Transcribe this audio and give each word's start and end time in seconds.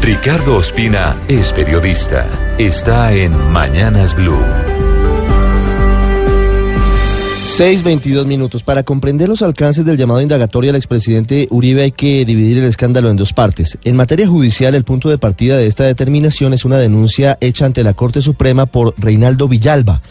Ricardo 0.00 0.56
Ospina 0.56 1.16
es 1.26 1.52
periodista. 1.52 2.26
Está 2.58 3.12
en 3.12 3.32
Mañanas 3.52 4.14
Blue. 4.14 4.38
6.22 7.58 8.26
minutos. 8.26 8.62
Para 8.62 8.82
comprender 8.82 9.28
los 9.28 9.42
alcances 9.42 9.84
del 9.84 9.96
llamado 9.96 10.20
indagatorio 10.20 10.70
al 10.70 10.76
expresidente 10.76 11.48
Uribe 11.50 11.82
hay 11.82 11.92
que 11.92 12.24
dividir 12.24 12.58
el 12.58 12.64
escándalo 12.64 13.10
en 13.10 13.16
dos 13.16 13.32
partes. 13.32 13.78
En 13.82 13.96
materia 13.96 14.28
judicial, 14.28 14.74
el 14.74 14.84
punto 14.84 15.08
de 15.08 15.18
partida 15.18 15.56
de 15.56 15.66
esta 15.66 15.84
determinación 15.84 16.52
es 16.52 16.64
una 16.64 16.78
denuncia 16.78 17.38
hecha 17.40 17.64
ante 17.64 17.82
la 17.82 17.94
Corte 17.94 18.20
Suprema 18.20 18.66
por 18.66 18.94
Reinaldo 18.98 19.48
Villalba 19.48 20.02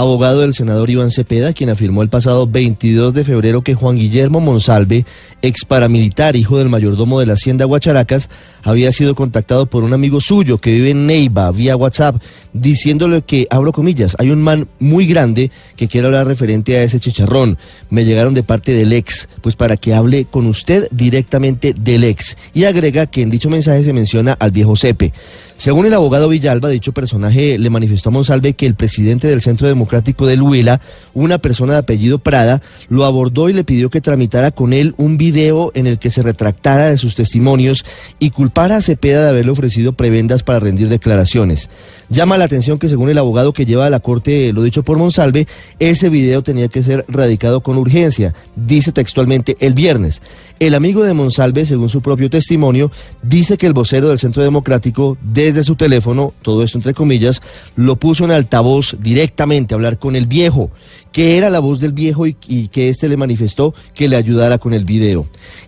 abogado 0.00 0.40
del 0.40 0.54
senador 0.54 0.90
Iván 0.90 1.10
Cepeda, 1.10 1.52
quien 1.52 1.70
afirmó 1.70 2.02
el 2.02 2.08
pasado 2.08 2.46
22 2.46 3.14
de 3.14 3.24
febrero 3.24 3.62
que 3.62 3.74
Juan 3.74 3.96
Guillermo 3.96 4.40
Monsalve, 4.40 5.04
ex 5.42 5.64
paramilitar, 5.64 6.36
hijo 6.36 6.58
del 6.58 6.68
mayordomo 6.68 7.20
de 7.20 7.26
la 7.26 7.34
Hacienda 7.34 7.64
Guacharacas, 7.64 8.28
había 8.62 8.92
sido 8.92 9.14
contactado 9.14 9.66
por 9.66 9.84
un 9.84 9.92
amigo 9.92 10.20
suyo 10.20 10.58
que 10.58 10.72
vive 10.72 10.90
en 10.90 11.06
Neiva 11.06 11.50
vía 11.50 11.76
WhatsApp, 11.76 12.16
diciéndole 12.52 13.22
que, 13.22 13.46
abro 13.50 13.72
comillas, 13.72 14.16
hay 14.18 14.30
un 14.30 14.42
man 14.42 14.68
muy 14.78 15.06
grande 15.06 15.50
que 15.76 15.88
quiere 15.88 16.06
hablar 16.06 16.26
referente 16.26 16.76
a 16.76 16.82
ese 16.82 17.00
chicharrón. 17.00 17.58
Me 17.90 18.04
llegaron 18.04 18.34
de 18.34 18.42
parte 18.42 18.72
del 18.72 18.92
ex, 18.92 19.28
pues 19.40 19.56
para 19.56 19.76
que 19.76 19.94
hable 19.94 20.24
con 20.24 20.46
usted 20.46 20.88
directamente 20.90 21.74
del 21.78 22.04
ex. 22.04 22.36
Y 22.54 22.64
agrega 22.64 23.06
que 23.06 23.22
en 23.22 23.30
dicho 23.30 23.50
mensaje 23.50 23.84
se 23.84 23.92
menciona 23.92 24.32
al 24.32 24.50
viejo 24.50 24.76
Cepe. 24.76 25.12
Según 25.60 25.84
el 25.84 25.92
abogado 25.92 26.30
Villalba, 26.30 26.70
dicho 26.70 26.94
personaje 26.94 27.58
le 27.58 27.68
manifestó 27.68 28.08
a 28.08 28.12
Monsalve 28.12 28.54
que 28.54 28.64
el 28.64 28.76
presidente 28.76 29.28
del 29.28 29.42
Centro 29.42 29.68
Democrático 29.68 30.24
del 30.24 30.40
Huila, 30.40 30.80
una 31.12 31.36
persona 31.36 31.74
de 31.74 31.80
apellido 31.80 32.18
Prada, 32.18 32.62
lo 32.88 33.04
abordó 33.04 33.50
y 33.50 33.52
le 33.52 33.62
pidió 33.62 33.90
que 33.90 34.00
tramitara 34.00 34.52
con 34.52 34.72
él 34.72 34.94
un 34.96 35.18
video 35.18 35.70
en 35.74 35.86
el 35.86 35.98
que 35.98 36.10
se 36.10 36.22
retractara 36.22 36.86
de 36.86 36.96
sus 36.96 37.14
testimonios 37.14 37.84
y 38.18 38.30
culpara 38.30 38.76
a 38.76 38.80
Cepeda 38.80 39.22
de 39.22 39.28
haberle 39.28 39.52
ofrecido 39.52 39.92
prebendas 39.92 40.42
para 40.42 40.60
rendir 40.60 40.88
declaraciones. 40.88 41.68
Llama 42.08 42.38
la 42.38 42.46
atención 42.46 42.78
que 42.78 42.88
según 42.88 43.10
el 43.10 43.18
abogado 43.18 43.52
que 43.52 43.66
lleva 43.66 43.84
a 43.84 43.90
la 43.90 44.00
corte 44.00 44.54
lo 44.54 44.62
dicho 44.62 44.82
por 44.82 44.96
Monsalve, 44.96 45.46
ese 45.78 46.08
video 46.08 46.42
tenía 46.42 46.68
que 46.68 46.82
ser 46.82 47.04
radicado 47.06 47.60
con 47.60 47.76
urgencia, 47.76 48.34
dice 48.56 48.92
textualmente 48.92 49.58
el 49.60 49.74
viernes. 49.74 50.22
El 50.58 50.74
amigo 50.74 51.02
de 51.04 51.12
Monsalve, 51.12 51.66
según 51.66 51.90
su 51.90 52.00
propio 52.00 52.30
testimonio, 52.30 52.90
dice 53.22 53.58
que 53.58 53.66
el 53.66 53.74
vocero 53.74 54.08
del 54.08 54.18
Centro 54.18 54.42
Democrático, 54.42 55.18
desde 55.50 55.64
su 55.64 55.74
teléfono, 55.74 56.32
todo 56.42 56.62
esto 56.62 56.78
entre 56.78 56.94
comillas, 56.94 57.40
lo 57.74 57.96
puso 57.96 58.24
en 58.24 58.30
altavoz 58.30 58.96
directamente 59.00 59.74
a 59.74 59.76
hablar 59.76 59.98
con 59.98 60.14
el 60.14 60.26
viejo, 60.26 60.70
que 61.12 61.36
era 61.36 61.50
la 61.50 61.58
voz 61.58 61.80
del 61.80 61.92
viejo 61.92 62.26
y, 62.26 62.36
y 62.46 62.68
que 62.68 62.88
éste 62.88 63.08
le 63.08 63.16
manifestó 63.16 63.74
que 63.94 64.08
le 64.08 64.16
ayudara 64.16 64.58
con 64.58 64.72
el 64.74 64.84
video. 64.84 65.26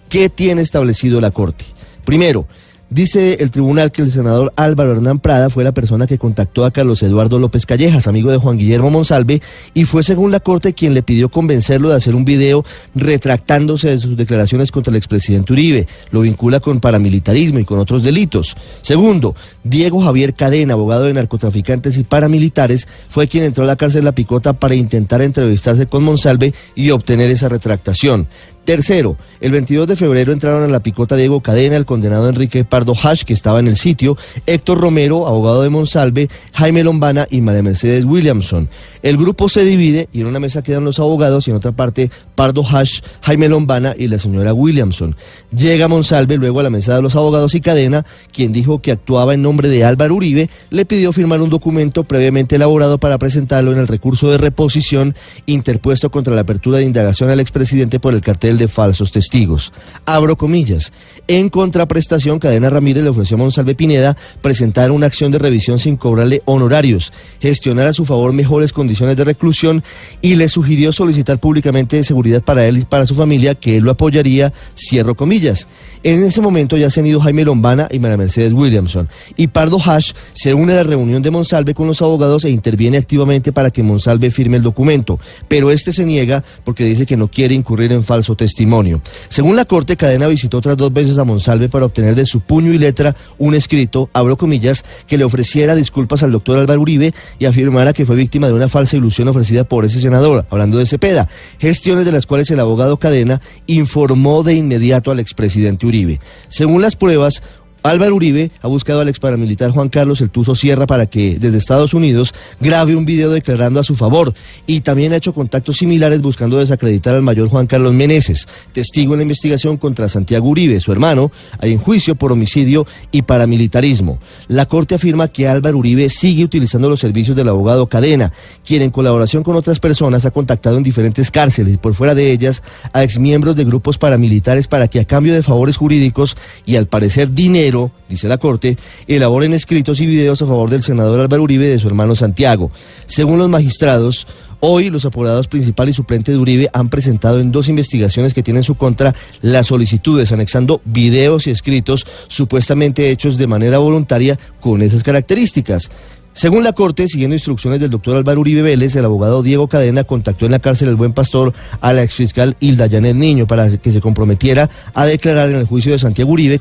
¿Qué 0.08 0.28
tiene 0.28 0.62
establecido 0.62 1.20
la 1.20 1.32
Corte? 1.32 1.64
Primero, 2.04 2.46
Dice 2.92 3.38
el 3.40 3.50
tribunal 3.50 3.90
que 3.90 4.02
el 4.02 4.10
senador 4.10 4.52
Álvaro 4.54 4.92
Hernán 4.92 5.18
Prada 5.18 5.48
fue 5.48 5.64
la 5.64 5.72
persona 5.72 6.06
que 6.06 6.18
contactó 6.18 6.66
a 6.66 6.72
Carlos 6.72 7.02
Eduardo 7.02 7.38
López 7.38 7.64
Callejas, 7.64 8.06
amigo 8.06 8.30
de 8.30 8.36
Juan 8.36 8.58
Guillermo 8.58 8.90
Monsalve, 8.90 9.40
y 9.72 9.86
fue 9.86 10.02
según 10.02 10.30
la 10.30 10.40
Corte 10.40 10.74
quien 10.74 10.92
le 10.92 11.02
pidió 11.02 11.30
convencerlo 11.30 11.88
de 11.88 11.96
hacer 11.96 12.14
un 12.14 12.26
video 12.26 12.66
retractándose 12.94 13.88
de 13.88 13.96
sus 13.96 14.14
declaraciones 14.14 14.70
contra 14.70 14.90
el 14.90 14.98
expresidente 14.98 15.54
Uribe. 15.54 15.86
Lo 16.10 16.20
vincula 16.20 16.60
con 16.60 16.80
paramilitarismo 16.80 17.60
y 17.60 17.64
con 17.64 17.78
otros 17.78 18.02
delitos. 18.02 18.54
Segundo, 18.82 19.34
Diego 19.64 20.02
Javier 20.02 20.34
Cadena, 20.34 20.74
abogado 20.74 21.04
de 21.04 21.14
narcotraficantes 21.14 21.96
y 21.96 22.04
paramilitares, 22.04 22.86
fue 23.08 23.26
quien 23.26 23.44
entró 23.44 23.64
a 23.64 23.68
la 23.68 23.76
cárcel 23.76 24.04
La 24.04 24.12
Picota 24.12 24.52
para 24.52 24.74
intentar 24.74 25.22
entrevistarse 25.22 25.86
con 25.86 26.04
Monsalve 26.04 26.52
y 26.74 26.90
obtener 26.90 27.30
esa 27.30 27.48
retractación. 27.48 28.28
Tercero, 28.64 29.16
el 29.40 29.50
22 29.50 29.88
de 29.88 29.96
febrero 29.96 30.32
entraron 30.32 30.62
a 30.62 30.68
la 30.68 30.78
picota 30.80 31.16
Diego 31.16 31.40
Cadena, 31.40 31.76
el 31.76 31.84
condenado 31.84 32.28
Enrique 32.28 32.64
Pardo 32.64 32.94
Hash, 32.94 33.24
que 33.24 33.32
estaba 33.32 33.58
en 33.58 33.66
el 33.66 33.76
sitio, 33.76 34.16
Héctor 34.46 34.80
Romero, 34.80 35.26
abogado 35.26 35.64
de 35.64 35.68
Monsalve, 35.68 36.28
Jaime 36.52 36.84
Lombana 36.84 37.26
y 37.28 37.40
María 37.40 37.64
Mercedes 37.64 38.04
Williamson. 38.04 38.68
El 39.02 39.16
grupo 39.16 39.48
se 39.48 39.64
divide 39.64 40.08
y 40.12 40.20
en 40.20 40.28
una 40.28 40.38
mesa 40.38 40.62
quedan 40.62 40.84
los 40.84 41.00
abogados 41.00 41.48
y 41.48 41.50
en 41.50 41.56
otra 41.56 41.72
parte 41.72 42.12
Pardo 42.36 42.64
Hash, 42.64 43.00
Jaime 43.22 43.48
Lombana 43.48 43.96
y 43.98 44.06
la 44.06 44.18
señora 44.18 44.54
Williamson. 44.54 45.16
Llega 45.50 45.88
Monsalve 45.88 46.36
luego 46.36 46.60
a 46.60 46.62
la 46.62 46.70
mesa 46.70 46.94
de 46.94 47.02
los 47.02 47.16
abogados 47.16 47.56
y 47.56 47.60
Cadena, 47.60 48.06
quien 48.32 48.52
dijo 48.52 48.80
que 48.80 48.92
actuaba 48.92 49.34
en 49.34 49.42
nombre 49.42 49.68
de 49.68 49.82
Álvaro 49.82 50.14
Uribe, 50.14 50.50
le 50.70 50.86
pidió 50.86 51.12
firmar 51.12 51.42
un 51.42 51.50
documento 51.50 52.04
previamente 52.04 52.54
elaborado 52.54 52.98
para 52.98 53.18
presentarlo 53.18 53.72
en 53.72 53.78
el 53.78 53.88
recurso 53.88 54.30
de 54.30 54.38
reposición 54.38 55.16
interpuesto 55.46 56.12
contra 56.12 56.36
la 56.36 56.42
apertura 56.42 56.78
de 56.78 56.84
indagación 56.84 57.28
al 57.28 57.40
expresidente 57.40 57.98
por 57.98 58.14
el 58.14 58.20
cartel 58.20 58.51
de 58.58 58.68
falsos 58.68 59.12
testigos. 59.12 59.72
Abro 60.06 60.36
comillas. 60.36 60.92
En 61.28 61.48
contraprestación, 61.48 62.38
Cadena 62.38 62.70
Ramírez 62.70 63.04
le 63.04 63.10
ofreció 63.10 63.36
a 63.36 63.38
Monsalve 63.38 63.74
Pineda 63.74 64.16
presentar 64.40 64.90
una 64.90 65.06
acción 65.06 65.30
de 65.32 65.38
revisión 65.38 65.78
sin 65.78 65.96
cobrarle 65.96 66.42
honorarios, 66.44 67.12
gestionar 67.40 67.86
a 67.86 67.92
su 67.92 68.04
favor 68.04 68.32
mejores 68.32 68.72
condiciones 68.72 69.16
de 69.16 69.24
reclusión 69.24 69.84
y 70.20 70.36
le 70.36 70.48
sugirió 70.48 70.92
solicitar 70.92 71.38
públicamente 71.38 72.02
seguridad 72.04 72.42
para 72.42 72.66
él 72.66 72.78
y 72.78 72.84
para 72.84 73.06
su 73.06 73.14
familia, 73.14 73.54
que 73.54 73.76
él 73.76 73.84
lo 73.84 73.90
apoyaría, 73.92 74.52
cierro 74.76 75.14
comillas. 75.14 75.68
En 76.04 76.24
ese 76.24 76.40
momento 76.40 76.76
ya 76.76 76.90
se 76.90 77.00
han 77.00 77.06
ido 77.06 77.20
Jaime 77.20 77.44
Lombana 77.44 77.86
y 77.90 78.00
María 78.00 78.16
Mercedes 78.16 78.52
Williamson. 78.52 79.08
Y 79.36 79.46
Pardo 79.46 79.78
Hash 79.78 80.12
se 80.32 80.52
une 80.52 80.72
a 80.72 80.76
la 80.76 80.82
reunión 80.82 81.22
de 81.22 81.30
Monsalve 81.30 81.74
con 81.74 81.86
los 81.86 82.02
abogados 82.02 82.44
e 82.44 82.50
interviene 82.50 82.98
activamente 82.98 83.52
para 83.52 83.70
que 83.70 83.84
Monsalve 83.84 84.30
firme 84.30 84.56
el 84.56 84.62
documento. 84.64 85.20
Pero 85.46 85.70
este 85.70 85.92
se 85.92 86.04
niega 86.04 86.42
porque 86.64 86.84
dice 86.84 87.06
que 87.06 87.16
no 87.16 87.28
quiere 87.28 87.54
incurrir 87.54 87.92
en 87.92 88.02
falso 88.02 88.34
testimonio. 88.42 89.00
Según 89.28 89.54
la 89.54 89.64
Corte, 89.64 89.96
Cadena 89.96 90.26
visitó 90.26 90.58
otras 90.58 90.76
dos 90.76 90.92
veces 90.92 91.16
a 91.18 91.24
Monsalve 91.24 91.68
para 91.68 91.86
obtener 91.86 92.16
de 92.16 92.26
su 92.26 92.40
puño 92.40 92.72
y 92.72 92.78
letra 92.78 93.14
un 93.38 93.54
escrito, 93.54 94.10
abro 94.12 94.36
comillas, 94.36 94.84
que 95.06 95.16
le 95.16 95.22
ofreciera 95.22 95.76
disculpas 95.76 96.24
al 96.24 96.32
doctor 96.32 96.58
Álvaro 96.58 96.80
Uribe 96.80 97.14
y 97.38 97.44
afirmara 97.44 97.92
que 97.92 98.04
fue 98.04 98.16
víctima 98.16 98.48
de 98.48 98.54
una 98.54 98.68
falsa 98.68 98.96
ilusión 98.96 99.28
ofrecida 99.28 99.62
por 99.62 99.84
ese 99.84 100.00
senador, 100.00 100.44
hablando 100.50 100.78
de 100.78 100.86
Cepeda, 100.86 101.28
gestiones 101.60 102.04
de 102.04 102.10
las 102.10 102.26
cuales 102.26 102.50
el 102.50 102.58
abogado 102.58 102.98
Cadena 102.98 103.40
informó 103.66 104.42
de 104.42 104.54
inmediato 104.54 105.12
al 105.12 105.20
expresidente 105.20 105.86
Uribe. 105.86 106.18
Según 106.48 106.82
las 106.82 106.96
pruebas, 106.96 107.42
Álvaro 107.82 108.14
Uribe 108.14 108.52
ha 108.60 108.68
buscado 108.68 109.00
al 109.00 109.08
ex 109.08 109.18
paramilitar 109.18 109.70
Juan 109.72 109.88
Carlos 109.88 110.20
El 110.20 110.30
Tuzo 110.30 110.54
Sierra 110.54 110.86
para 110.86 111.06
que 111.06 111.36
desde 111.40 111.58
Estados 111.58 111.94
Unidos 111.94 112.32
grabe 112.60 112.94
un 112.94 113.04
video 113.04 113.30
declarando 113.30 113.80
a 113.80 113.84
su 113.84 113.96
favor 113.96 114.34
y 114.68 114.82
también 114.82 115.12
ha 115.12 115.16
hecho 115.16 115.34
contactos 115.34 115.78
similares 115.78 116.22
buscando 116.22 116.58
desacreditar 116.58 117.16
al 117.16 117.22
mayor 117.22 117.48
Juan 117.48 117.66
Carlos 117.66 117.92
Meneses, 117.92 118.46
testigo 118.72 119.14
en 119.14 119.18
la 119.18 119.22
investigación 119.22 119.78
contra 119.78 120.08
Santiago 120.08 120.48
Uribe, 120.48 120.78
su 120.78 120.92
hermano, 120.92 121.32
en 121.60 121.78
juicio 121.78 122.14
por 122.14 122.30
homicidio 122.30 122.86
y 123.10 123.22
paramilitarismo. 123.22 124.20
La 124.46 124.66
Corte 124.66 124.94
afirma 124.94 125.28
que 125.28 125.48
Álvaro 125.48 125.78
Uribe 125.78 126.08
sigue 126.08 126.44
utilizando 126.44 126.88
los 126.88 127.00
servicios 127.00 127.36
del 127.36 127.48
abogado 127.48 127.88
Cadena, 127.88 128.32
quien 128.64 128.82
en 128.82 128.90
colaboración 128.90 129.42
con 129.42 129.56
otras 129.56 129.80
personas 129.80 130.24
ha 130.24 130.30
contactado 130.30 130.76
en 130.76 130.84
diferentes 130.84 131.32
cárceles 131.32 131.74
y 131.74 131.78
por 131.78 131.94
fuera 131.94 132.14
de 132.14 132.30
ellas 132.30 132.62
a 132.92 133.02
exmiembros 133.02 133.56
de 133.56 133.64
grupos 133.64 133.98
paramilitares 133.98 134.68
para 134.68 134.86
que 134.86 135.00
a 135.00 135.04
cambio 135.04 135.34
de 135.34 135.42
favores 135.42 135.76
jurídicos 135.76 136.36
y 136.64 136.76
al 136.76 136.86
parecer 136.86 137.32
dinero 137.32 137.71
dice 138.08 138.28
la 138.28 138.38
Corte, 138.38 138.76
elaboren 139.06 139.54
escritos 139.54 140.00
y 140.00 140.06
videos 140.06 140.42
a 140.42 140.46
favor 140.46 140.70
del 140.70 140.82
senador 140.82 141.20
Álvaro 141.20 141.42
Uribe 141.42 141.66
y 141.66 141.70
de 141.70 141.78
su 141.78 141.88
hermano 141.88 142.14
Santiago. 142.14 142.70
Según 143.06 143.38
los 143.38 143.48
magistrados, 143.48 144.26
Hoy 144.64 144.90
los 144.90 145.04
apurados 145.04 145.48
principal 145.48 145.88
y 145.88 145.92
suplente 145.92 146.30
de 146.30 146.38
Uribe 146.38 146.70
han 146.72 146.88
presentado 146.88 147.40
en 147.40 147.50
dos 147.50 147.68
investigaciones 147.68 148.32
que 148.32 148.44
tienen 148.44 148.60
en 148.60 148.64
su 148.64 148.76
contra 148.76 149.12
las 149.40 149.66
solicitudes, 149.66 150.30
anexando 150.30 150.80
videos 150.84 151.48
y 151.48 151.50
escritos 151.50 152.06
supuestamente 152.28 153.10
hechos 153.10 153.38
de 153.38 153.48
manera 153.48 153.78
voluntaria 153.78 154.38
con 154.60 154.80
esas 154.82 155.02
características. 155.02 155.90
Según 156.34 156.64
la 156.64 156.72
Corte, 156.72 157.08
siguiendo 157.08 157.36
instrucciones 157.36 157.78
del 157.78 157.90
doctor 157.90 158.16
Álvaro 158.16 158.40
Uribe 158.40 158.62
Vélez, 158.62 158.96
el 158.96 159.04
abogado 159.04 159.42
Diego 159.42 159.68
Cadena 159.68 160.04
contactó 160.04 160.46
en 160.46 160.52
la 160.52 160.60
cárcel 160.60 160.88
El 160.88 160.96
Buen 160.96 161.12
Pastor 161.12 161.52
a 161.80 161.92
la 161.92 162.02
exfiscal 162.02 162.56
Hilda 162.58 162.88
Janet 162.88 163.14
Niño 163.14 163.46
para 163.46 163.68
que 163.76 163.92
se 163.92 164.00
comprometiera 164.00 164.70
a 164.94 165.04
declarar 165.04 165.50
en 165.50 165.56
el 165.56 165.66
juicio 165.66 165.92
de 165.92 165.98
Santiago 165.98 166.32
Uribe, 166.32 166.58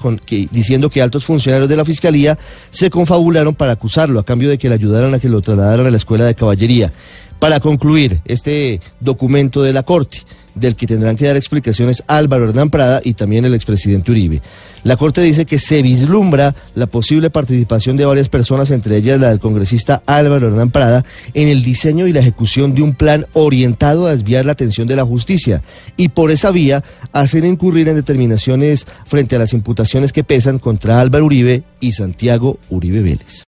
diciendo 0.51 0.89
que 0.89 1.01
altos 1.01 1.23
funcionarios 1.23 1.69
de 1.69 1.77
la 1.77 1.85
fiscalía 1.85 2.37
se 2.69 2.89
confabularon 2.89 3.55
para 3.55 3.71
acusarlo 3.71 4.19
a 4.19 4.25
cambio 4.25 4.49
de 4.49 4.57
que 4.57 4.67
le 4.67 4.75
ayudaran 4.75 5.13
a 5.13 5.19
que 5.19 5.29
lo 5.29 5.41
trasladaran 5.41 5.87
a 5.87 5.91
la 5.91 5.97
escuela 5.97 6.25
de 6.25 6.35
caballería. 6.35 6.91
Para 7.41 7.59
concluir 7.59 8.21
este 8.25 8.81
documento 8.99 9.63
de 9.63 9.73
la 9.73 9.81
Corte, 9.81 10.19
del 10.53 10.75
que 10.75 10.85
tendrán 10.85 11.17
que 11.17 11.25
dar 11.25 11.35
explicaciones 11.35 12.03
Álvaro 12.05 12.47
Hernán 12.47 12.69
Prada 12.69 13.01
y 13.03 13.15
también 13.15 13.45
el 13.45 13.55
expresidente 13.55 14.11
Uribe. 14.11 14.43
La 14.83 14.95
Corte 14.95 15.21
dice 15.21 15.47
que 15.47 15.57
se 15.57 15.81
vislumbra 15.81 16.53
la 16.75 16.85
posible 16.85 17.31
participación 17.31 17.97
de 17.97 18.05
varias 18.05 18.29
personas, 18.29 18.69
entre 18.69 18.95
ellas 18.95 19.19
la 19.19 19.29
del 19.29 19.39
congresista 19.39 20.03
Álvaro 20.05 20.49
Hernán 20.49 20.69
Prada, 20.69 21.03
en 21.33 21.47
el 21.47 21.63
diseño 21.63 22.05
y 22.05 22.13
la 22.13 22.19
ejecución 22.19 22.75
de 22.75 22.83
un 22.83 22.93
plan 22.93 23.25
orientado 23.33 24.05
a 24.05 24.11
desviar 24.11 24.45
la 24.45 24.51
atención 24.51 24.87
de 24.87 24.97
la 24.97 25.03
justicia 25.03 25.63
y 25.97 26.09
por 26.09 26.29
esa 26.29 26.51
vía 26.51 26.83
hacer 27.11 27.43
incurrir 27.43 27.89
en 27.89 27.95
determinaciones 27.95 28.85
frente 29.07 29.35
a 29.35 29.39
las 29.39 29.53
imputaciones 29.53 30.13
que 30.13 30.23
pesan 30.23 30.59
contra 30.59 31.01
Álvaro 31.01 31.25
Uribe 31.25 31.63
y 31.79 31.93
Santiago 31.93 32.59
Uribe 32.69 33.01
Vélez. 33.01 33.39